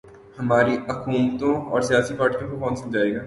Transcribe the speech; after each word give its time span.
ہماری 0.39 0.75
حکومتوں 0.89 1.55
اور 1.71 1.81
سیاسی 1.81 2.13
پارٹیوں 2.17 2.49
کو 2.51 2.57
کون 2.59 2.75
سمجھائے 2.75 3.13
گا۔ 3.13 3.19